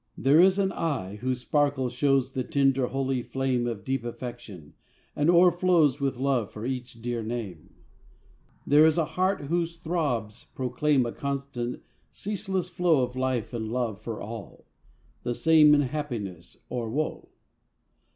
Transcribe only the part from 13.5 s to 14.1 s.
and love